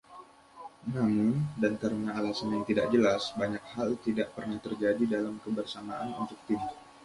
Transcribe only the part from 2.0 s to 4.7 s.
alasan yang tidak jelas, banyak hal tidak pernah